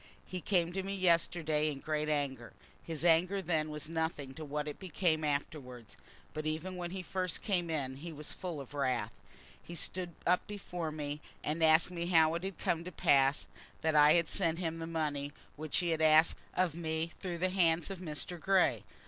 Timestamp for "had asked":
15.89-16.37